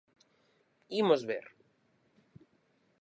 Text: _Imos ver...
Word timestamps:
_Imos 1.01 1.21
ver... 1.29 1.45